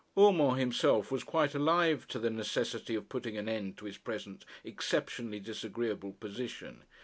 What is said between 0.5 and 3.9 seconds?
himself was quite alive to the necessity of putting an end to